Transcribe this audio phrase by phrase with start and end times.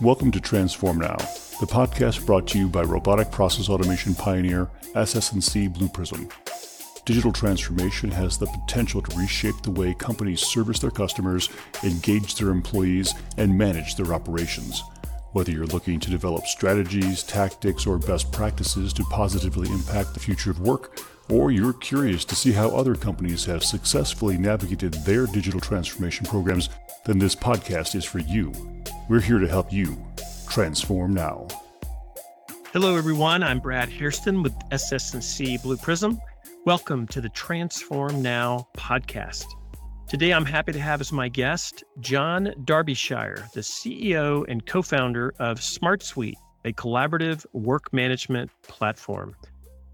[0.00, 1.16] Welcome to Transform Now,
[1.58, 6.28] the podcast brought to you by robotic process automation pioneer SS&C Blue Prism.
[7.04, 11.48] Digital transformation has the potential to reshape the way companies service their customers,
[11.82, 14.84] engage their employees, and manage their operations.
[15.32, 20.52] Whether you're looking to develop strategies, tactics, or best practices to positively impact the future
[20.52, 25.60] of work, or you're curious to see how other companies have successfully navigated their digital
[25.60, 26.68] transformation programs,
[27.08, 28.52] then this podcast is for you.
[29.08, 29.96] We're here to help you
[30.46, 31.48] transform now.
[32.74, 33.42] Hello, everyone.
[33.42, 36.20] I'm Brad Hairston with SS&C Blue Prism.
[36.66, 39.46] Welcome to the Transform Now podcast.
[40.06, 45.60] Today, I'm happy to have as my guest John Darbyshire, the CEO and co-founder of
[45.60, 49.34] SmartSuite, a collaborative work management platform.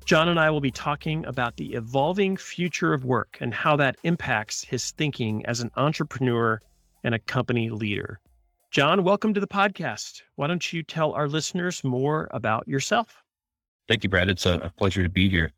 [0.04, 3.98] John and I will be talking about the evolving future of work and how that
[4.02, 6.60] impacts his thinking as an entrepreneur
[7.04, 8.20] and a company leader.
[8.70, 10.22] John, welcome to the podcast.
[10.34, 13.22] Why don't you tell our listeners more about yourself?
[13.86, 14.28] Thank you, Brad.
[14.28, 15.52] It's a, pleasure to be here.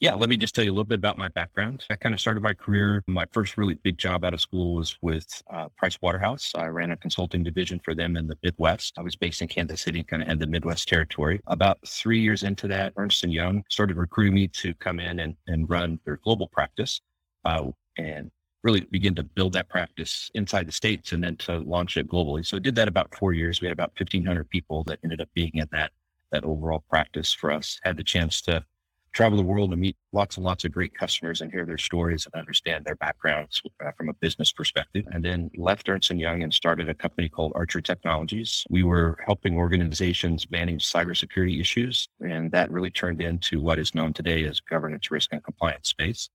[0.00, 1.84] Yeah, let me just tell you a little bit about my background.
[1.90, 3.04] I kind of started my career.
[3.06, 6.52] My first really big job out of school was with uh, Price Waterhouse.
[6.54, 8.94] I ran a consulting division for them in the Midwest.
[8.96, 11.42] I was based in Kansas City, kind of had the Midwest territory.
[11.48, 15.36] About three years into that, Ernst & Young started recruiting me to come in and,
[15.46, 17.02] and run their global practice.
[17.44, 17.66] Uh,
[17.98, 18.30] and
[18.62, 22.44] really begin to build that practice inside the states and then to launch it globally.
[22.44, 23.60] So did that about four years.
[23.60, 25.92] We had about 1500 people that ended up being in that,
[26.32, 27.80] that overall practice for us.
[27.82, 28.64] Had the chance to
[29.12, 32.26] travel the world and meet lots and lots of great customers and hear their stories
[32.26, 35.04] and understand their backgrounds uh, from a business perspective.
[35.10, 38.64] And then left Ernst & Young and started a company called Archer Technologies.
[38.70, 42.08] We were helping organizations manage cybersecurity issues.
[42.20, 46.28] And that really turned into what is known today as governance, risk, and compliance space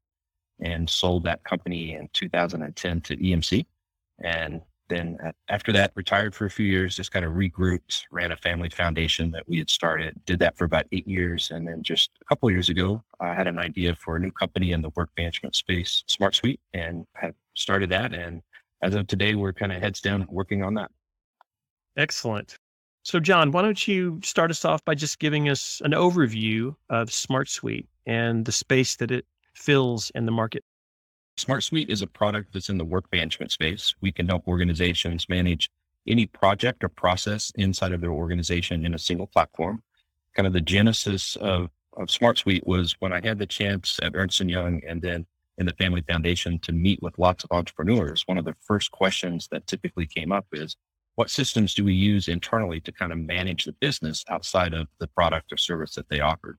[0.59, 3.66] and sold that company in 2010 to EMC.
[4.23, 5.17] And then
[5.50, 9.31] after that, retired for a few years, just kind of regrouped, ran a family foundation
[9.31, 11.52] that we had started, did that for about eight years.
[11.52, 14.72] And then just a couple years ago, I had an idea for a new company
[14.74, 18.13] in the work management space, SmartSuite, and had started that.
[18.13, 18.41] And
[18.81, 20.91] as of today, we're kind of heads down working on that.
[21.97, 22.58] Excellent.
[23.03, 27.09] So, John, why don't you start us off by just giving us an overview of
[27.09, 30.63] SmartSuite and the space that it fills in the market?
[31.38, 33.93] SmartSuite is a product that's in the work management space.
[34.01, 35.69] We can help organizations manage
[36.07, 39.81] any project or process inside of their organization in a single platform.
[40.35, 44.39] Kind of the genesis of, of SmartSuite was when I had the chance at Ernst
[44.39, 45.25] & Young and then
[45.57, 48.23] in the Family Foundation to meet with lots of entrepreneurs.
[48.25, 50.75] One of the first questions that typically came up is,
[51.16, 55.07] what systems do we use internally to kind of manage the business outside of the
[55.07, 56.57] product or service that they offered?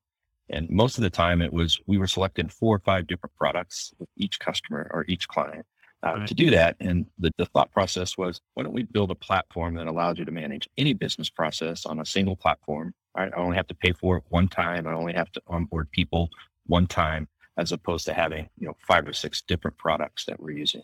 [0.49, 3.93] And most of the time it was, we were selecting four or five different products
[3.99, 5.67] with each customer or each client
[6.05, 6.29] uh, right.
[6.29, 6.77] to do that.
[6.81, 10.25] And the, the thought process was, why don't we build a platform that allows you
[10.25, 12.95] to manage any business process on a single platform?
[13.17, 14.87] I only have to pay for it one time.
[14.87, 16.31] I only have to onboard people
[16.67, 20.51] one time as opposed to having, you know, five or six different products that we're
[20.51, 20.83] using.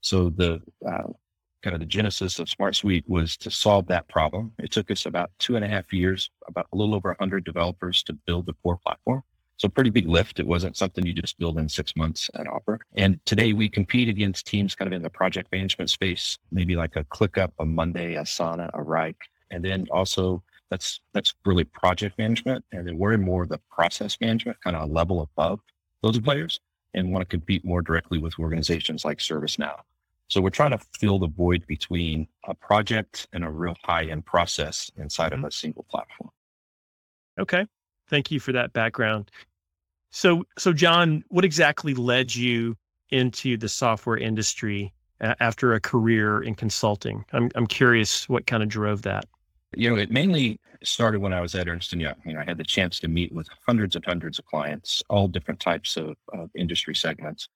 [0.00, 1.08] So the, uh,
[1.62, 4.52] kind of the genesis of SmartSuite was to solve that problem.
[4.58, 8.02] It took us about two and a half years, about a little over 100 developers
[8.04, 9.22] to build the core platform.
[9.56, 10.40] So pretty big lift.
[10.40, 12.80] It wasn't something you just build in six months at Opera.
[12.96, 16.96] And today we compete against teams kind of in the project management space, maybe like
[16.96, 19.14] a ClickUp, a Monday, a Asana, a Wrike.
[19.52, 22.64] And then also that's, that's really project management.
[22.72, 25.60] And then we're in more of the process management, kind of a level above
[26.02, 26.58] those players
[26.94, 29.80] and want to compete more directly with organizations like ServiceNow.
[30.28, 34.24] So we're trying to fill the void between a project and a real high end
[34.24, 35.44] process inside mm-hmm.
[35.44, 36.30] of a single platform.
[37.38, 37.66] Okay.
[38.08, 39.30] Thank you for that background.
[40.10, 42.76] So, so John, what exactly led you
[43.10, 47.24] into the software industry after a career in consulting?
[47.32, 49.24] I'm, I'm curious what kind of drove that.
[49.74, 52.14] You know, it mainly started when I was at Ernst & Young.
[52.26, 55.28] You know, I had the chance to meet with hundreds and hundreds of clients, all
[55.28, 57.48] different types of, of industry segments.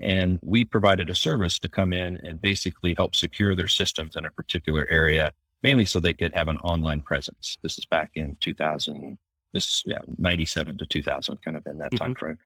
[0.00, 4.24] And we provided a service to come in and basically help secure their systems in
[4.24, 7.58] a particular area, mainly so they could have an online presence.
[7.62, 9.18] This is back in 2000,
[9.52, 12.04] this yeah, 97 to 2000, kind of in that mm-hmm.
[12.04, 12.38] time frame.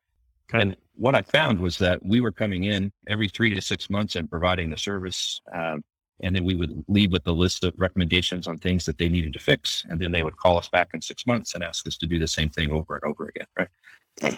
[0.51, 0.63] Okay.
[0.63, 4.17] And what I found was that we were coming in every three to six months
[4.17, 5.41] and providing the service.
[5.53, 5.83] Um,
[6.21, 9.33] and then we would leave with a list of recommendations on things that they needed
[9.33, 9.85] to fix.
[9.89, 12.19] And then they would call us back in six months and ask us to do
[12.19, 13.47] the same thing over and over again.
[13.59, 13.69] Right.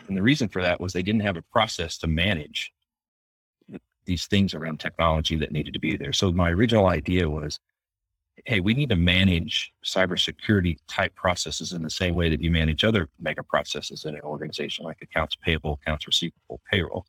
[0.09, 2.73] And the reason for that was they didn't have a process to manage
[4.05, 6.13] these things around technology that needed to be there.
[6.13, 7.59] So my original idea was,
[8.47, 12.85] hey, we need to manage cybersecurity type processes in the same way that you manage
[12.85, 17.07] other mega processes in an organization like accounts payable, accounts receivable, payroll.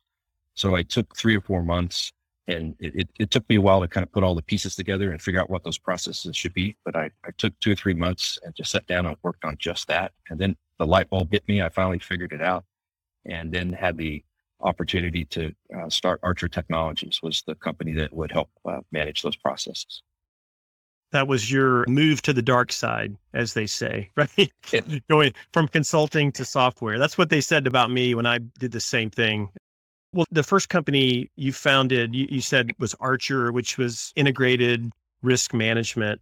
[0.54, 2.12] So I took three or four months
[2.48, 4.76] And it, it, it, took me a while to kind of put all the pieces
[4.76, 6.76] together and figure out what those processes should be.
[6.84, 9.56] But I, I took two or three months and just sat down and worked on
[9.58, 10.12] just that.
[10.30, 11.60] And then the light bulb hit me.
[11.60, 12.64] I finally figured it out
[13.24, 14.22] and then had the
[14.60, 19.36] opportunity to uh, start Archer Technologies was the company that would help uh, manage those
[19.36, 20.02] processes.
[21.12, 24.52] That was your move to the dark side, as they say, right?
[25.08, 26.98] Going from consulting to software.
[26.98, 29.48] That's what they said about me when I did the same thing.
[30.12, 34.90] Well, the first company you founded, you, you said was Archer, which was integrated
[35.22, 36.20] risk management.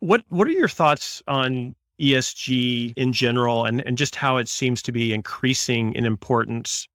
[0.00, 4.82] What what are your thoughts on ESG in general and, and just how it seems
[4.82, 6.86] to be increasing in importance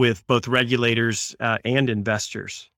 [0.00, 2.70] with both regulators uh, and investors?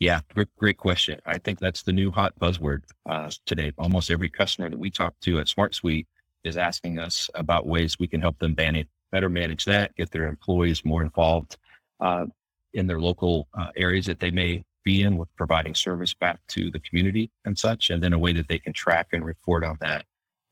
[0.00, 1.20] Yeah, great, great question.
[1.24, 3.70] I think that's the new hot buzzword uh, today.
[3.78, 6.06] Almost every customer that we talk to at SmartSuite
[6.42, 10.26] is asking us about ways we can help them manage, better manage that, get their
[10.26, 11.58] employees more involved
[12.00, 12.26] uh,
[12.74, 16.72] in their local uh, areas that they may be in with providing service back to
[16.72, 19.76] the community and such, and then a way that they can track and report on
[19.80, 20.04] that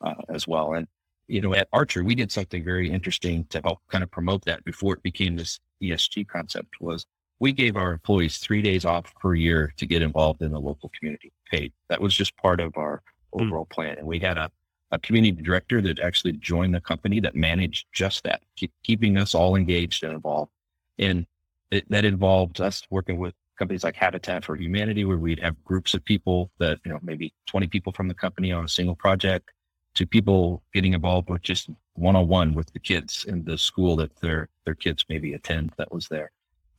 [0.03, 0.75] uh, as well.
[0.75, 0.87] And
[1.31, 4.65] you know, at Archer, we did something very interesting to help kind of promote that
[4.65, 7.07] before it became this ESG concept was
[7.39, 10.91] we gave our employees three days off per year to get involved in the local
[10.99, 11.73] community paid.
[11.89, 13.43] That was just part of our hmm.
[13.43, 13.71] overall mm.
[13.71, 13.97] plan.
[13.99, 14.51] And we had a,
[14.91, 19.35] a community director that actually joined the company that managed just that, keep, keeping us
[19.35, 20.51] all engaged and involved.
[20.99, 21.27] And
[21.71, 25.95] it, that involved us working with companies like Habitat for Humanity, where we'd have groups
[25.95, 29.51] of people that, you know, maybe 20 people from the company on a single project
[29.95, 33.97] to people getting involved with just one on one with the kids in the school
[33.97, 36.31] that their their kids maybe attend that was there.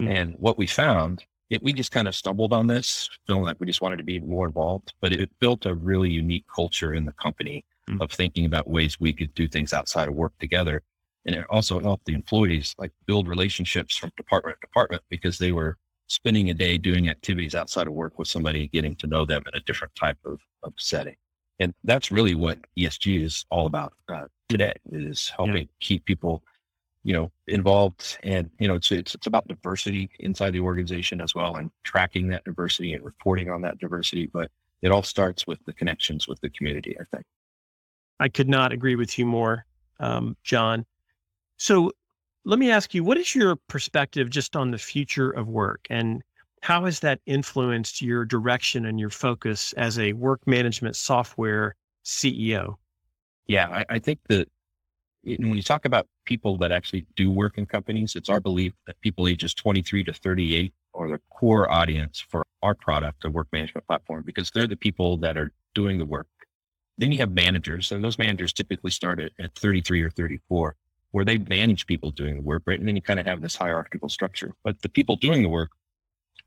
[0.01, 0.11] Mm-hmm.
[0.11, 3.67] And what we found, it, we just kind of stumbled on this, feeling like we
[3.67, 7.11] just wanted to be more involved, but it built a really unique culture in the
[7.13, 8.01] company mm-hmm.
[8.01, 10.81] of thinking about ways we could do things outside of work together.
[11.25, 15.51] And it also helped the employees like build relationships from department to department because they
[15.51, 15.77] were
[16.07, 19.57] spending a day doing activities outside of work with somebody, getting to know them in
[19.57, 21.15] a different type of, of setting.
[21.61, 25.77] And that's really what ESG is all about uh, today is helping yeah.
[25.79, 26.43] keep people,
[27.03, 28.17] you know, involved.
[28.23, 32.29] And, you know, it's, it's, it's about diversity inside the organization as well and tracking
[32.29, 34.25] that diversity and reporting on that diversity.
[34.25, 34.49] But
[34.81, 37.25] it all starts with the connections with the community, I think.
[38.19, 39.67] I could not agree with you more,
[39.99, 40.83] um, John.
[41.57, 41.91] So
[42.43, 45.85] let me ask you, what is your perspective just on the future of work?
[45.91, 46.23] And
[46.61, 51.75] how has that influenced your direction and your focus as a work management software
[52.05, 52.75] CEO?
[53.47, 54.47] Yeah, I, I think that
[55.23, 58.99] when you talk about people that actually do work in companies, it's our belief that
[59.01, 63.87] people ages 23 to 38 are the core audience for our product, the work management
[63.87, 66.27] platform, because they're the people that are doing the work.
[66.97, 70.75] Then you have managers, and those managers typically start at, at 33 or 34,
[71.11, 72.77] where they manage people doing the work, right?
[72.77, 74.53] And then you kind of have this hierarchical structure.
[74.63, 75.71] But the people doing the work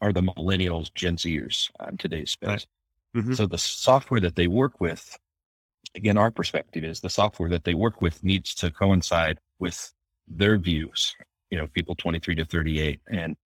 [0.01, 2.49] are the millennials, Gen Zers uh, in today's space.
[2.49, 2.67] Right.
[3.17, 3.35] Mm-hmm.
[3.35, 5.17] So the software that they work with,
[5.95, 9.93] again, our perspective is the software that they work with needs to coincide with
[10.27, 11.15] their views,
[11.51, 13.37] you know, people 23 to 38 and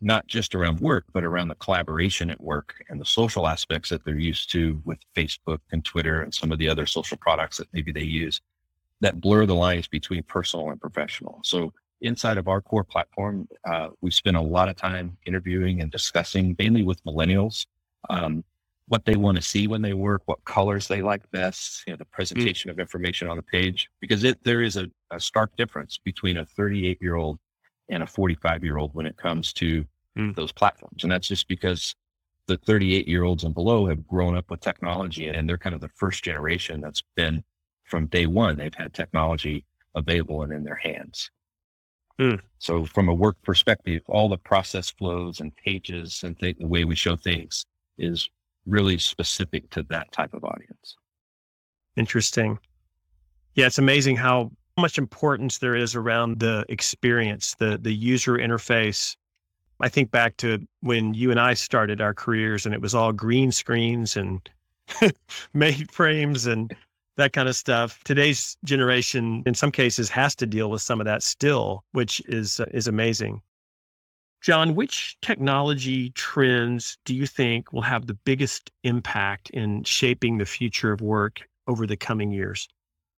[0.00, 4.04] not just around work, but around the collaboration at work and the social aspects that
[4.04, 7.68] they're used to with Facebook and Twitter and some of the other social products that
[7.72, 8.40] maybe they use
[9.00, 11.40] that blur the lines between personal and professional.
[11.44, 15.90] So inside of our core platform, uh, we spend a lot of time interviewing and
[15.90, 17.66] discussing mainly with millennials,
[18.10, 18.44] um,
[18.88, 21.96] what they want to see when they work, what colors they like best, you know,
[21.96, 22.10] the mm.
[22.12, 22.72] presentation mm.
[22.72, 26.46] of information on the page, because it, there is a, a stark difference between a
[26.46, 27.38] 38 year old
[27.88, 29.84] and a 45 year old when it comes to
[30.16, 30.34] mm.
[30.36, 31.02] those platforms.
[31.02, 31.94] And that's just because
[32.46, 35.80] the 38 year olds and below have grown up with technology and they're kind of
[35.80, 37.42] the first generation that's been
[37.84, 41.30] from day one, they've had technology available and in their hands.
[42.20, 42.40] Mm.
[42.58, 46.84] So from a work perspective, all the process flows and pages and th- the way
[46.84, 47.64] we show things
[47.98, 48.28] is
[48.64, 50.96] really specific to that type of audience.
[51.96, 52.58] Interesting.
[53.54, 59.16] Yeah, it's amazing how much importance there is around the experience, the the user interface.
[59.80, 63.12] I think back to when you and I started our careers and it was all
[63.12, 64.48] green screens and
[65.54, 66.74] mainframes and
[67.16, 68.02] that kind of stuff.
[68.04, 72.60] Today's generation, in some cases, has to deal with some of that still, which is
[72.60, 73.42] uh, is amazing.
[74.42, 80.44] John, which technology trends do you think will have the biggest impact in shaping the
[80.44, 82.68] future of work over the coming years?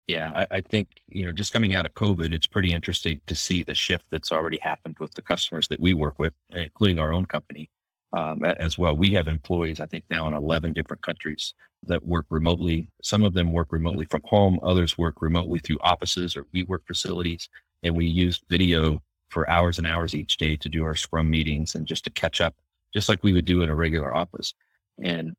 [0.06, 3.34] Yeah, I, I, think, you know, just coming out of COVID, it's pretty interesting to
[3.34, 7.12] see the shift that's already happened with the customers that we work with, including our
[7.12, 7.70] own company
[8.16, 8.96] um, as well.
[8.96, 12.88] We have employees, I think, now in 11 different countries that work remotely.
[13.02, 17.50] Some of them work remotely from home, others work remotely through offices or WeWork facilities.
[17.82, 21.74] And we use video for hours and hours each day to do our scrum meetings
[21.74, 22.54] and just to catch up
[22.94, 24.54] just like we would do in a regular office.
[25.02, 25.36] And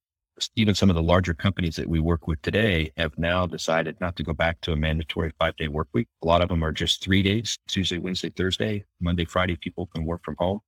[0.56, 4.16] even some of the larger companies that we work with today have now decided not
[4.18, 6.08] to go back to a mandatory five day work week.
[6.22, 10.06] A lot of them are just three days, Tuesday, Wednesday, Thursday, Monday, Friday, people can
[10.06, 10.60] work from home.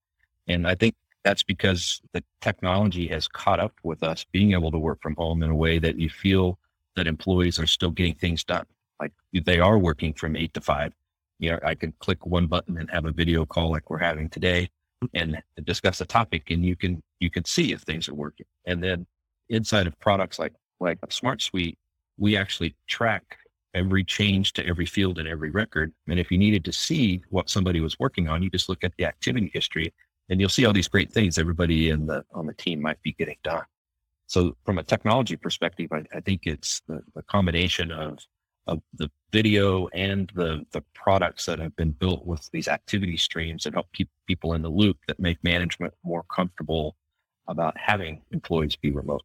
[0.47, 4.77] And I think that's because the technology has caught up with us being able to
[4.77, 6.57] work from home in a way that you feel
[6.95, 8.65] that employees are still getting things done.
[8.99, 10.93] Like they are working from eight to five.
[11.39, 14.29] You know, I can click one button and have a video call like we're having
[14.29, 14.69] today
[15.13, 18.45] and discuss a topic and you can, you can see if things are working.
[18.65, 19.05] And then
[19.49, 21.77] inside of products like like Smart Suite,
[22.17, 23.37] we actually track
[23.73, 25.93] every change to every field and every record.
[26.07, 28.93] And if you needed to see what somebody was working on, you just look at
[28.97, 29.93] the activity history
[30.29, 33.13] and you'll see all these great things everybody in the on the team might be
[33.13, 33.63] getting done.
[34.27, 38.19] So from a technology perspective, I, I think it's the, the combination of
[38.67, 43.63] of the video and the the products that have been built with these activity streams
[43.63, 46.95] that help keep people in the loop that make management more comfortable
[47.47, 49.23] about having employees be remote.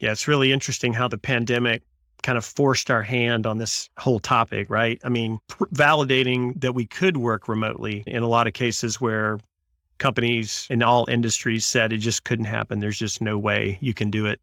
[0.00, 1.82] Yeah, it's really interesting how the pandemic
[2.24, 5.00] kind of forced our hand on this whole topic, right?
[5.04, 9.38] I mean, pr- validating that we could work remotely in a lot of cases where
[9.98, 12.80] companies in all industries said it just couldn't happen.
[12.80, 14.40] There's just no way you can do it.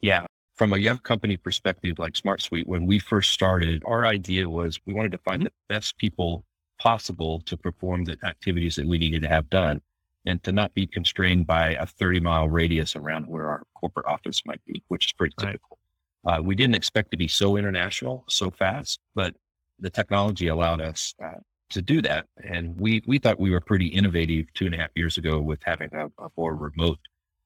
[0.00, 0.26] Yeah.
[0.54, 4.78] From a young company perspective, like Smart Suite, when we first started, our idea was
[4.86, 5.54] we wanted to find mm-hmm.
[5.68, 6.44] the best people
[6.78, 9.80] possible to perform the activities that we needed to have done
[10.24, 14.42] and to not be constrained by a 30 mile radius around where our corporate office
[14.46, 15.78] might be, which is pretty typical.
[16.24, 16.38] Right.
[16.38, 19.34] Uh, we didn't expect to be so international so fast, but
[19.78, 22.26] the technology allowed us uh, to do that.
[22.44, 25.60] And we, we thought we were pretty innovative two and a half years ago with
[25.64, 26.98] having a, a more remote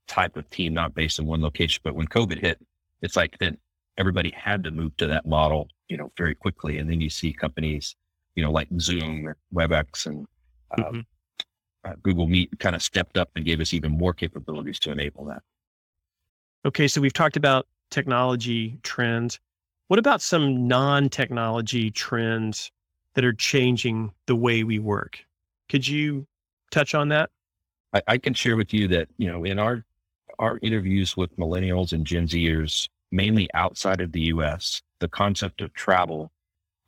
[0.09, 1.81] type of team, not based in one location.
[1.85, 2.59] But when COVID hit,
[3.03, 3.57] it's like then
[3.97, 6.79] everybody had to move to that model, you know, very quickly.
[6.79, 7.97] And then you see companies,
[8.35, 10.27] you know, like Zoom, WebEx, and
[10.73, 11.01] uh, mm-hmm
[11.87, 15.25] uh, Google Meet kind of stepped up and gave us even more capabilities to enable
[15.27, 15.43] that.
[16.65, 19.39] Okay, so we've talked about technology trends.
[19.89, 22.71] What about some non technology trends
[23.15, 25.25] that are changing the way we work?
[25.69, 26.27] Could you
[26.71, 27.31] touch on that?
[27.93, 29.85] I, I can share with you that, you know, in our
[30.39, 35.73] our interviews with millennials and Gen Zers, mainly outside of the US, the concept of
[35.73, 36.31] travel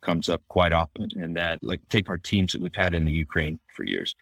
[0.03, 1.09] comes up quite often.
[1.17, 4.15] And that, like, take our teams that we've had in the Ukraine for years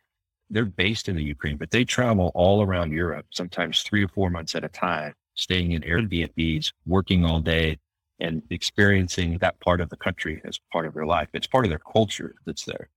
[0.50, 4.30] they're based in the Ukraine, but they travel all around Europe, sometimes three or four
[4.30, 7.78] months at a time, staying in Airbnbs, working all day
[8.18, 11.28] and experiencing that part of the country as part of their life.
[11.34, 12.88] It's part of their culture that's there.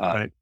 [0.00, 0.32] Uh, right.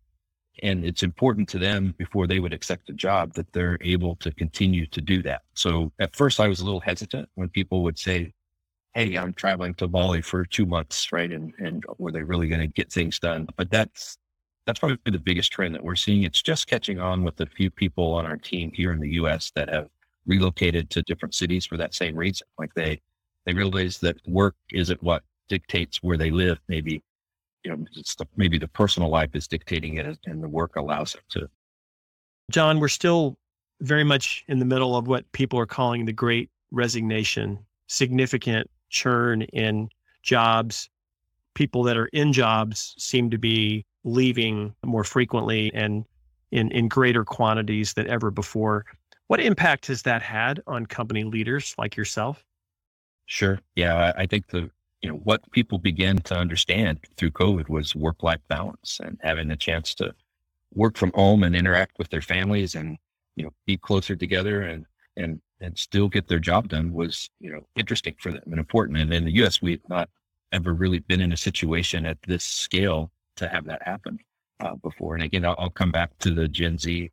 [0.62, 4.30] And it's important to them before they would accept a job that they're able to
[4.32, 5.42] continue to do that.
[5.54, 8.32] So at first I was a little hesitant when people would say,
[8.94, 11.30] Hey, I'm traveling to Bali for two months, right?
[11.30, 13.46] And, and were they really going to get things done?
[13.56, 14.16] But that's,
[14.64, 16.22] that's probably the biggest trend that we're seeing.
[16.22, 19.52] It's just catching on with a few people on our team here in the U.S.
[19.54, 19.88] that have
[20.26, 22.47] relocated to different cities for that same reason.
[22.59, 23.00] Like they,
[23.45, 26.59] they realize that work isn't what dictates where they live.
[26.68, 27.02] Maybe,
[27.64, 31.23] you know, the, maybe the personal life is dictating it and the work allows it
[31.30, 31.49] to.
[32.50, 33.37] John, we're still
[33.80, 39.42] very much in the middle of what people are calling the great resignation, significant churn
[39.42, 39.88] in
[40.23, 40.88] jobs.
[41.54, 46.04] People that are in jobs seem to be leaving more frequently and
[46.52, 48.85] in, in greater quantities than ever before.
[49.28, 52.45] What impact has that had on company leaders like yourself?
[53.26, 53.61] Sure.
[53.75, 54.71] Yeah, I think the
[55.02, 59.49] you know what people began to understand through COVID was work life balance and having
[59.49, 60.14] the chance to
[60.75, 62.99] work from home and interact with their families and
[63.35, 67.50] you know be closer together and and and still get their job done was you
[67.50, 68.99] know interesting for them and important.
[68.99, 70.09] And in the U.S., we've not
[70.52, 74.18] ever really been in a situation at this scale to have that happen
[74.61, 75.14] uh, before.
[75.14, 77.11] And again, I'll, I'll, come back to the Gen Z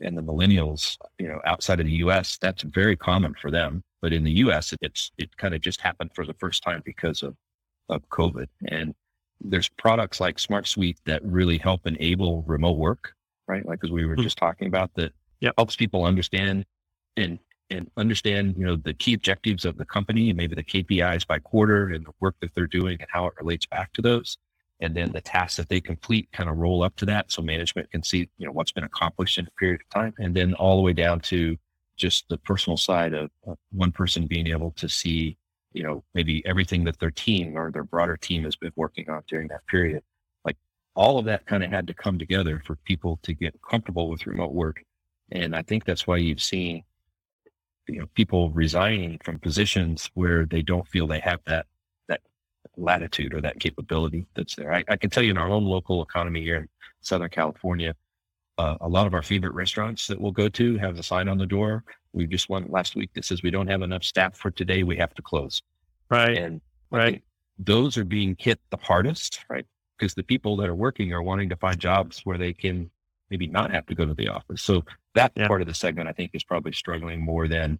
[0.00, 0.96] and the millennials.
[1.18, 3.82] You know, outside of the U.S., that's very common for them.
[4.02, 7.22] But in the U.S., it's it kind of just happened for the first time because
[7.22, 7.36] of
[7.88, 8.46] of COVID.
[8.68, 8.94] And
[9.40, 13.12] there's products like Smart Suite that really help enable remote work,
[13.46, 13.66] right?
[13.66, 14.22] Like as we were mm-hmm.
[14.22, 15.54] just talking about, that yep.
[15.56, 16.64] helps people understand
[17.16, 17.38] and
[17.68, 21.40] and understand, you know, the key objectives of the company and maybe the KPIs by
[21.40, 24.38] quarter and the work that they're doing and how it relates back to those
[24.80, 27.90] and then the tasks that they complete kind of roll up to that so management
[27.90, 30.14] can see you know what's been accomplished in a period of time.
[30.18, 31.56] And then all the way down to
[31.96, 33.30] just the personal side of,
[33.72, 35.36] one person being able to see
[35.72, 39.22] you know maybe everything that their team or their broader team has been working on
[39.28, 40.02] during that period.
[40.44, 40.56] Like
[40.94, 44.26] all of that kind of had to come together for people to get comfortable with
[44.26, 44.82] remote work.
[45.32, 46.84] And i think that's why you've seen
[47.88, 51.66] you know people resigning from positions where they don't feel they have that
[52.76, 54.72] latitude or that capability that's there.
[54.72, 56.68] I, I, can tell you in our own local economy here in
[57.00, 57.94] Southern California,
[58.58, 61.38] Uh, a lot of our favorite restaurants that we'll go to have a sign on
[61.38, 61.84] the door.
[62.12, 64.82] We just went last week that says we don't have enough staff for today.
[64.82, 65.62] We have to close.
[66.08, 66.38] Right.
[66.38, 67.22] And right.
[67.58, 69.66] Those are being hit the hardest, right?
[69.98, 72.90] Because the people that are working are wanting to find jobs where they can
[73.30, 74.62] maybe not have to go to the office.
[74.62, 75.48] So that yeah.
[75.48, 77.78] part of the segment, I think, is probably struggling more than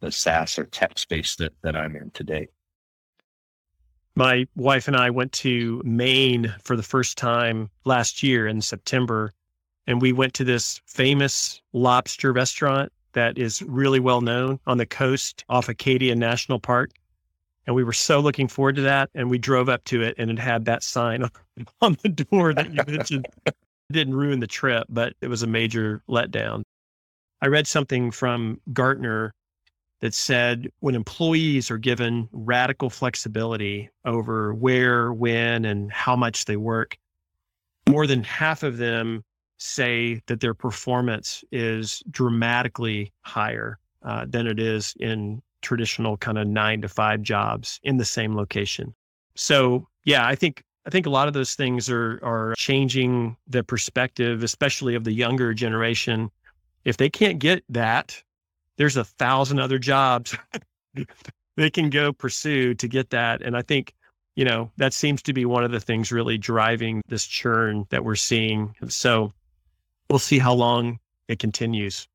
[0.00, 2.48] the SaaS or tech space that, that I'm in today.
[4.16, 9.32] My wife and I went to Maine for the first time last year in September,
[9.88, 14.86] and we went to this famous lobster restaurant that is really well known on the
[14.86, 16.90] coast off Acadia National Park.
[17.66, 19.10] And we were so looking forward to that.
[19.14, 21.28] And we drove up to it and it had that sign
[21.80, 23.26] on the door that you mentioned.
[23.46, 23.56] it
[23.90, 26.62] didn't ruin the trip, but it was a major letdown.
[27.40, 29.34] I read something from Gartner
[30.04, 36.58] that said when employees are given radical flexibility over where, when, and how much they
[36.58, 36.98] work,
[37.88, 39.24] more than half of them
[39.56, 46.46] say that their performance is dramatically higher uh, than it is in traditional kind of
[46.46, 48.94] nine to five jobs in the same location.
[49.36, 53.64] So yeah, I think I think a lot of those things are are changing the
[53.64, 56.30] perspective, especially of the younger generation.
[56.84, 58.22] If they can't get that,
[58.76, 60.36] there's a thousand other jobs
[61.56, 63.42] they can go pursue to get that.
[63.42, 63.94] And I think,
[64.36, 68.04] you know, that seems to be one of the things really driving this churn that
[68.04, 68.74] we're seeing.
[68.88, 69.32] So
[70.10, 72.08] we'll see how long it continues.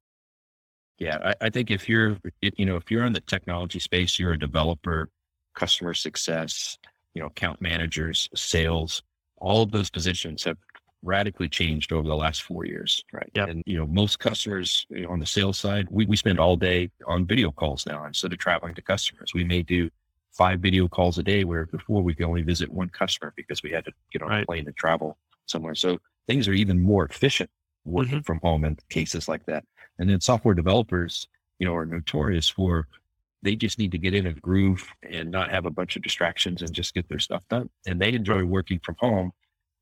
[0.98, 4.34] Yeah, I, I think if you're, you know, if you're in the technology space, you're
[4.34, 5.10] a developer,
[5.56, 6.78] customer success,
[7.13, 9.01] you know, account managers, sales,
[9.38, 10.58] all of those positions have
[11.01, 13.29] radically changed over the last four years, right?
[13.34, 13.46] Yeah.
[13.46, 16.56] And you know, most customers you know, on the sales side, we, we spend all
[16.56, 19.34] day on video calls now instead of traveling to customers.
[19.34, 19.89] We may do
[20.32, 23.72] five video calls a day where before we could only visit one customer because we
[23.72, 24.44] had to get on right.
[24.44, 25.75] a plane and travel somewhere.
[25.75, 27.50] So things are even more efficient
[27.86, 28.22] working mm-hmm.
[28.22, 29.63] from home in cases like that.
[29.98, 31.27] And then software developers,
[31.60, 32.88] you know, are notorious for
[33.41, 36.62] they just need to get in a groove and not have a bunch of distractions
[36.62, 37.70] and just get their stuff done.
[37.88, 39.31] And they enjoy working from home,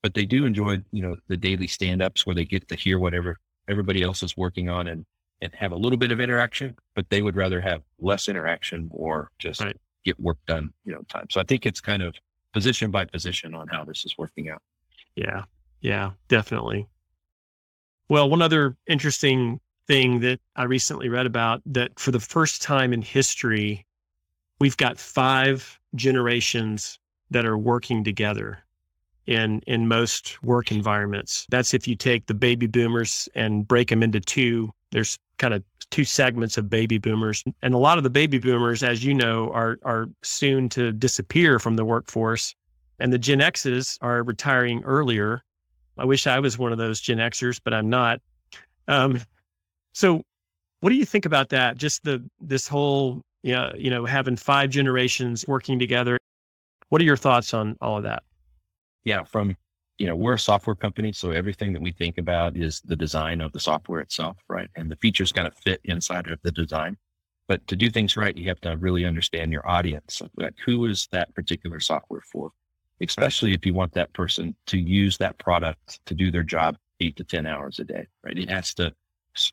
[0.04, 3.38] but they do enjoy, you know, the daily stand-ups where they get to hear whatever
[3.68, 5.06] everybody else is working on and
[5.42, 9.30] and have a little bit of interaction, but they would rather have less interaction or
[9.38, 9.78] just right.
[10.04, 11.28] get work done, you know, time.
[11.30, 12.16] So I think it's kind of
[12.54, 14.62] position by position on how this is working out.
[15.16, 15.44] Yeah.
[15.82, 16.88] Yeah, definitely.
[18.10, 22.94] Well, one other interesting thing that I recently read about that for the first time
[22.94, 23.86] in history,
[24.60, 26.98] we've got five generations
[27.30, 28.64] that are working together
[29.28, 31.46] in in most work environments.
[31.50, 34.72] That's if you take the baby boomers and break them into two.
[34.92, 38.84] There's kind of two segments of baby boomers, and a lot of the baby boomers,
[38.84, 42.56] as you know, are are soon to disappear from the workforce,
[43.00, 45.44] and the Gen X's are retiring earlier.
[45.98, 48.22] I wish I was one of those Gen Xers, but I'm not.
[48.88, 49.20] Um,
[49.94, 50.22] so,
[50.80, 51.78] what do you think about that?
[51.78, 56.18] Just the this whole yeah, you know, having five generations working together.
[56.90, 58.24] What are your thoughts on all of that?
[59.06, 59.56] Yeah, from
[59.98, 63.42] you know, we're a software company, so everything that we think about is the design
[63.42, 64.70] of the software itself, right?
[64.76, 66.98] And the features kind of fit inside of the design.
[67.48, 70.22] But to do things right, you have to really understand your audience.
[70.36, 72.52] Like who is that particular software for?
[73.02, 77.16] Especially if you want that person to use that product to do their job eight
[77.16, 78.38] to 10 hours a day, right?
[78.38, 78.94] It has to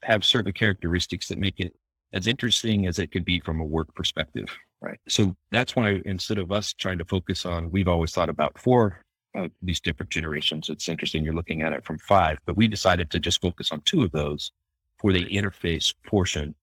[0.03, 1.75] have certain characteristics that make it
[2.13, 4.47] as interesting as it could be from a work perspective.
[4.81, 4.99] Right.
[5.09, 9.04] So that's why instead of us trying to focus on, we've always thought about four
[9.35, 10.69] uh, these different generations.
[10.69, 13.81] It's interesting you're looking at it from five, but we decided to just focus on
[13.83, 14.53] two of those
[14.99, 16.55] for the interface portion,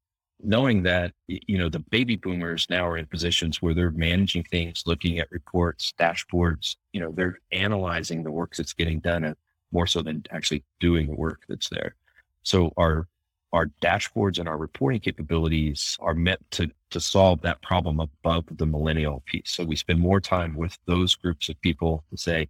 [0.44, 4.84] knowing that you know the baby boomers now are in positions where they're managing things,
[4.86, 6.76] looking at reports, dashboards.
[6.94, 9.36] You know, they're analyzing the work that's getting done,
[9.72, 11.96] more so than actually doing the work that's there.
[12.44, 13.08] So our
[13.54, 18.66] our dashboards and our reporting capabilities are meant to to solve that problem above the
[18.66, 19.52] millennial piece.
[19.52, 22.50] So we spend more time with those groups of people to say,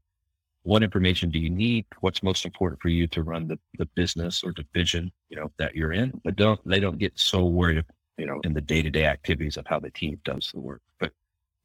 [0.64, 1.86] what information do you need?
[2.02, 5.76] What's most important for you to run the, the business or division, you know, that
[5.76, 6.20] you're in?
[6.24, 7.84] But don't they don't get so worried,
[8.18, 10.82] you know, in the day-to-day activities of how the team does the work.
[11.00, 11.12] But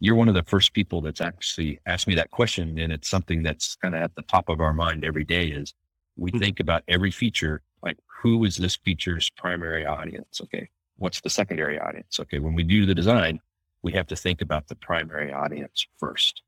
[0.01, 2.79] you're one of the first people that's actually asked me that question.
[2.79, 5.75] And it's something that's kind of at the top of our mind every day is
[6.17, 6.41] we mm-hmm.
[6.41, 10.41] think about every feature like who is this feature's primary audience?
[10.41, 10.69] Okay.
[10.97, 12.19] What's the secondary audience?
[12.19, 12.39] Okay.
[12.39, 13.41] When we do the design,
[13.83, 16.43] we have to think about the primary audience first.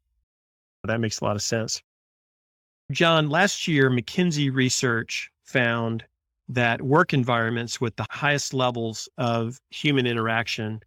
[0.85, 1.83] That makes a lot of sense.
[2.91, 6.05] John, last year, McKinsey research found
[6.49, 10.81] that work environments with the highest levels of human interaction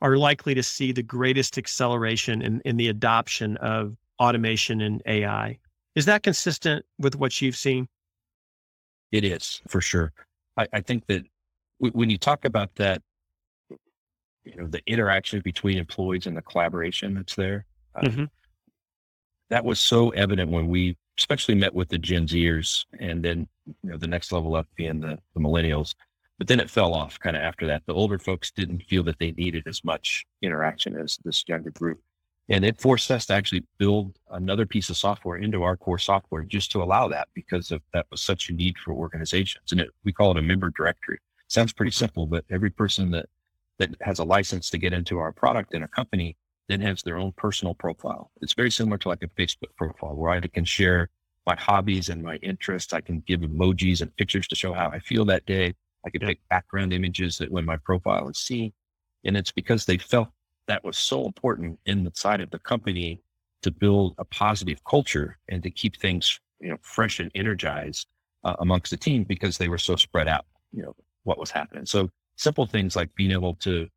[0.00, 5.58] are likely to see the greatest acceleration in, in the adoption of automation and AI.
[5.96, 7.88] Is that consistent with what you've seen?
[9.10, 10.12] It is for sure.
[10.56, 11.24] I, I think that
[11.80, 13.02] w- when you talk about that,
[14.44, 18.24] you know, the interaction between employees and the collaboration that's there, uh, mm-hmm.
[19.50, 23.46] that was so evident when we especially met with the Gen Zers and then,
[23.82, 25.94] you know, the next level up being the, the millennials.
[26.38, 27.82] But then it fell off kind of after that.
[27.86, 32.00] The older folks didn't feel that they needed as much interaction as this younger group.
[32.48, 36.42] And it forced us to actually build another piece of software into our core software
[36.42, 39.70] just to allow that because of that was such a need for organizations.
[39.70, 41.18] And it, we call it a member directory.
[41.48, 43.26] Sounds pretty simple, but every person that
[43.78, 46.36] that has a license to get into our product in a company
[46.70, 48.30] then has their own personal profile.
[48.40, 51.08] It's very similar to like a Facebook profile where I can share
[51.46, 52.92] my hobbies and my interests.
[52.92, 55.74] I can give emojis and pictures to show how I feel that day.
[56.06, 58.72] I can pick background images that when my profile is seen.
[59.24, 60.28] And it's because they felt
[60.66, 63.20] that was so important in the side of the company
[63.62, 68.06] to build a positive culture and to keep things, you know, fresh and energized
[68.44, 71.84] uh, amongst the team because they were so spread out, you know, what was happening.
[71.84, 73.88] So simple things like being able to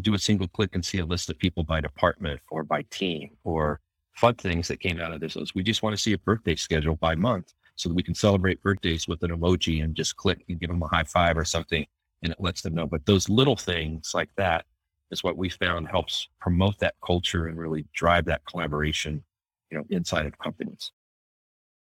[0.00, 3.30] do a single click and see a list of people by department or by team
[3.44, 3.80] or
[4.16, 6.54] fun things that came out of this is we just want to see a birthday
[6.54, 10.44] schedule by month so that we can celebrate birthdays with an emoji and just click
[10.48, 11.84] and give them a high five or something
[12.22, 12.86] and it lets them know.
[12.86, 14.64] But those little things like that
[15.10, 19.22] is what we found helps promote that culture and really drive that collaboration,
[19.70, 20.92] you know, inside of companies.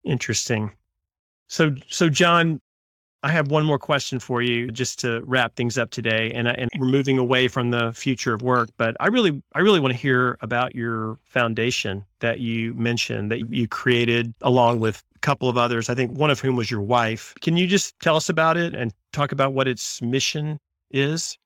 [0.04, 0.72] Interesting.
[1.48, 2.62] So, so John,
[3.24, 6.30] I have one more question for you just to wrap things up today.
[6.32, 9.80] And, and we're moving away from the future of work, but I really, I really
[9.80, 15.20] want to hear about your foundation that you mentioned that you created along with a
[15.20, 15.90] couple of others.
[15.90, 17.34] I think one of whom was your wife.
[17.40, 20.60] Can you just tell us about it and talk about what its mission
[20.92, 21.38] is?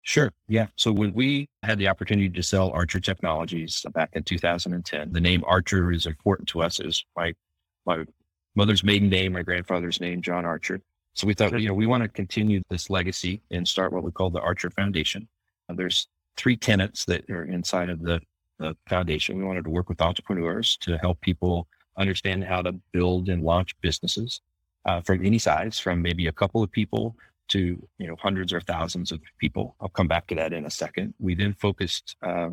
[0.00, 0.32] Sure.
[0.48, 0.68] Yeah.
[0.76, 5.44] So when we had the opportunity to sell Archer Technologies back in 2010, the name
[5.46, 6.78] Archer is important to us.
[6.78, 7.34] Was my,
[7.84, 8.04] my
[8.56, 10.80] mother's maiden name, my grandfather's name, John Archer.
[11.14, 14.10] So we thought, you know, we want to continue this legacy and start what we
[14.10, 15.28] call the Archer Foundation.
[15.68, 18.20] Uh, there's three tenets that are inside of the,
[18.58, 19.38] the foundation.
[19.38, 23.78] We wanted to work with entrepreneurs to help people understand how to build and launch
[23.80, 24.40] businesses
[24.84, 27.16] uh, from any size, from maybe a couple of people
[27.48, 29.76] to you know hundreds or thousands of people.
[29.80, 31.14] I'll come back to that in a second.
[31.18, 32.50] We then focused uh,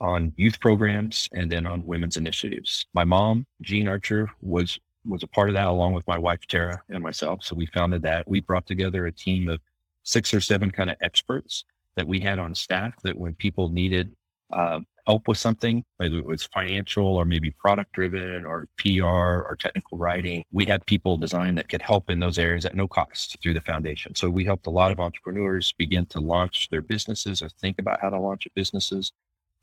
[0.00, 2.86] on youth programs and then on women's initiatives.
[2.92, 6.82] My mom, Jean Archer, was was a part of that along with my wife Tara
[6.88, 7.42] and myself.
[7.42, 8.28] So we founded that.
[8.28, 9.60] We brought together a team of
[10.02, 11.64] six or seven kind of experts
[11.96, 14.14] that we had on staff that when people needed
[14.52, 19.56] uh, help with something, whether it was financial or maybe product driven or PR or
[19.58, 20.44] technical writing.
[20.52, 23.60] We had people design that could help in those areas at no cost through the
[23.60, 24.14] foundation.
[24.14, 28.00] So we helped a lot of entrepreneurs begin to launch their businesses or think about
[28.00, 29.12] how to launch businesses.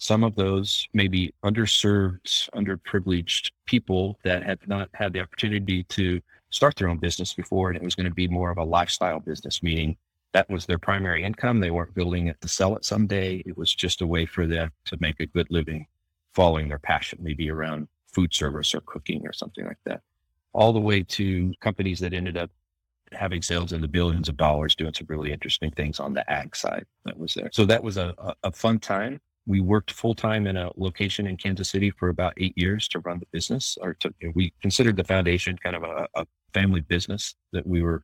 [0.03, 6.75] Some of those maybe underserved, underprivileged people that had not had the opportunity to start
[6.75, 7.69] their own business before.
[7.69, 9.95] And it was going to be more of a lifestyle business, meaning
[10.33, 11.61] that was their primary income.
[11.61, 13.43] They weren't building it to sell it someday.
[13.45, 15.87] It was just a way for them to make a good living
[16.33, 20.01] following their passion, maybe around food service or cooking or something like that.
[20.51, 22.51] All the way to companies that ended up
[23.13, 26.57] having sales in the billions of dollars, doing some really interesting things on the ag
[26.57, 27.51] side that was there.
[27.53, 28.13] So that was a,
[28.43, 29.21] a fun time.
[29.45, 32.99] We worked full time in a location in Kansas City for about eight years to
[32.99, 37.35] run the business, or to, we considered the foundation kind of a, a family business
[37.51, 38.03] that we were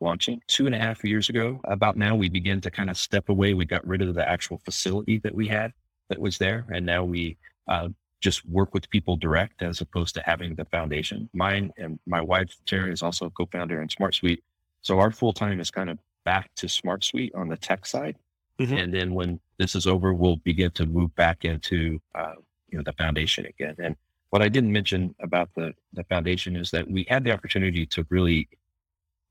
[0.00, 1.60] launching two and a half years ago.
[1.64, 3.54] About now, we begin to kind of step away.
[3.54, 5.72] We got rid of the actual facility that we had
[6.08, 6.66] that was there.
[6.70, 7.88] And now we uh,
[8.20, 11.30] just work with people direct as opposed to having the foundation.
[11.32, 14.42] Mine and my wife, Terry, is also a co founder in Smart Suite.
[14.82, 18.16] So our full time is kind of back to Smart Suite on the tech side.
[18.58, 18.76] Mm-hmm.
[18.76, 22.34] And then when this is over, we'll begin to move back into uh,
[22.68, 23.76] you know the foundation again.
[23.78, 23.96] And
[24.30, 28.06] what I didn't mention about the the foundation is that we had the opportunity to
[28.10, 28.48] really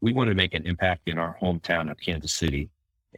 [0.01, 2.69] we wanted to make an impact in our hometown of Kansas City.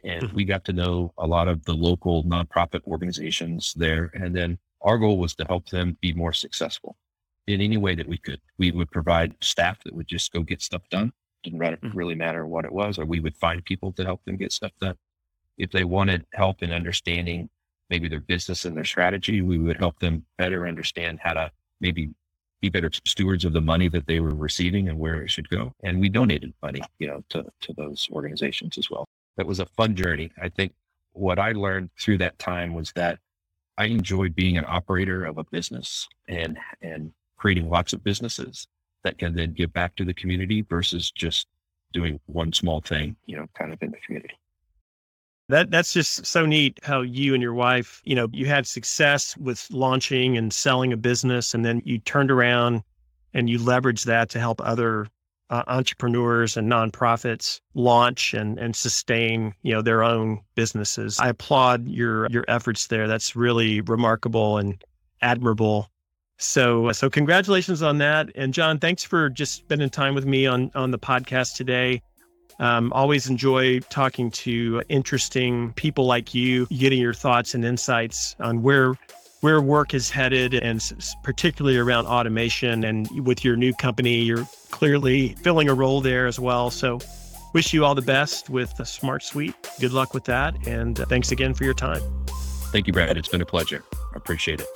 [0.04, 0.36] And mm-hmm.
[0.36, 4.10] we got to know a lot of the local nonprofit organizations there.
[4.14, 6.96] And then our goal was to help them be more successful
[7.46, 8.40] in any way that we could.
[8.58, 11.12] We would provide staff that would just go get stuff done.
[11.42, 11.96] Didn't mm-hmm.
[11.96, 14.72] really matter what it was, or we would find people to help them get stuff
[14.80, 14.96] done.
[15.58, 17.48] If they wanted help in understanding
[17.90, 22.10] maybe their business and their strategy, we would help them better understand how to maybe
[22.60, 25.72] be better stewards of the money that they were receiving and where it should go.
[25.82, 29.04] And we donated money, you know, to, to those organizations as well.
[29.36, 30.30] That was a fun journey.
[30.40, 30.72] I think
[31.12, 33.18] what I learned through that time was that
[33.76, 38.66] I enjoyed being an operator of a business and, and creating lots of businesses
[39.02, 41.46] that can then give back to the community versus just
[41.92, 44.34] doing one small thing, you know, kind of in the community.
[45.48, 49.36] That that's just so neat how you and your wife, you know, you had success
[49.36, 52.82] with launching and selling a business and then you turned around
[53.34, 55.06] and you leveraged that to help other
[55.50, 61.18] uh, entrepreneurs and nonprofits launch and, and sustain you know their own businesses.
[61.20, 63.06] I applaud your your efforts there.
[63.06, 64.82] That's really remarkable and
[65.20, 65.90] admirable.
[66.38, 68.30] So so congratulations on that.
[68.34, 72.02] And John, thanks for just spending time with me on on the podcast today.
[72.58, 78.62] Um, always enjoy talking to interesting people like you, getting your thoughts and insights on
[78.62, 78.94] where
[79.40, 80.82] where work is headed, and
[81.22, 82.82] particularly around automation.
[82.82, 86.70] And with your new company, you're clearly filling a role there as well.
[86.70, 86.98] So,
[87.52, 89.54] wish you all the best with the Smart Suite.
[89.80, 92.00] Good luck with that, and uh, thanks again for your time.
[92.72, 93.18] Thank you, Brad.
[93.18, 93.84] It's been a pleasure.
[93.92, 94.66] I appreciate it.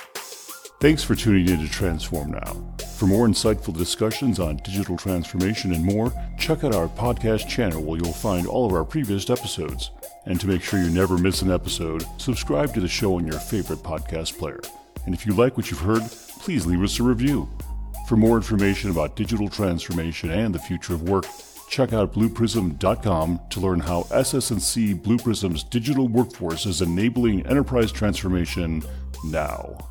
[0.81, 2.78] Thanks for tuning in to Transform Now.
[2.99, 8.01] For more insightful discussions on digital transformation and more, check out our podcast channel where
[8.01, 9.93] you'll find all of our previous episodes.
[10.27, 13.39] And to make sure you never miss an episode, subscribe to the show on your
[13.39, 14.59] favorite podcast player.
[15.07, 16.03] And if you like what you've heard,
[16.41, 17.49] please leave us a review.
[18.09, 21.27] For more information about digital transformation and the future of work,
[21.71, 28.83] check out blueprism.com to learn how SS&C Blue Prism's digital workforce is enabling enterprise transformation
[29.25, 29.89] now.